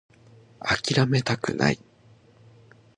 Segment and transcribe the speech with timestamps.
[0.61, 1.79] 諦めたくない